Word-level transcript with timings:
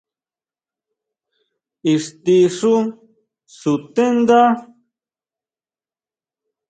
¿Ixtí 1.93 2.37
xú 2.57 2.75
sutendá? 3.59 4.43